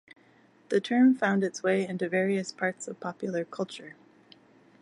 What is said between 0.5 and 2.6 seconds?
The term found its way into various